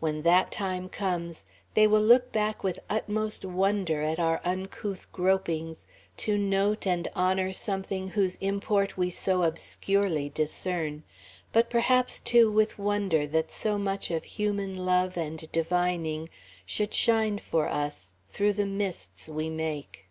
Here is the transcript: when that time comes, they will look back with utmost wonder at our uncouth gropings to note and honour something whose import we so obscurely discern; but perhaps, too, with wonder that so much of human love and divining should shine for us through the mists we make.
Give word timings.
when 0.00 0.20
that 0.20 0.52
time 0.52 0.86
comes, 0.86 1.44
they 1.72 1.86
will 1.86 2.02
look 2.02 2.30
back 2.30 2.62
with 2.62 2.78
utmost 2.90 3.42
wonder 3.42 4.02
at 4.02 4.18
our 4.18 4.38
uncouth 4.44 5.10
gropings 5.14 5.86
to 6.18 6.36
note 6.36 6.86
and 6.86 7.08
honour 7.16 7.54
something 7.54 8.08
whose 8.08 8.36
import 8.42 8.98
we 8.98 9.08
so 9.08 9.42
obscurely 9.44 10.28
discern; 10.28 11.04
but 11.54 11.70
perhaps, 11.70 12.20
too, 12.20 12.50
with 12.52 12.78
wonder 12.78 13.26
that 13.26 13.50
so 13.50 13.78
much 13.78 14.10
of 14.10 14.24
human 14.24 14.76
love 14.76 15.16
and 15.16 15.50
divining 15.52 16.28
should 16.66 16.92
shine 16.92 17.38
for 17.38 17.66
us 17.66 18.12
through 18.28 18.52
the 18.52 18.66
mists 18.66 19.26
we 19.26 19.48
make. 19.48 20.04